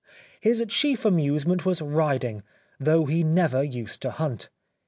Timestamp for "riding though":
1.79-3.05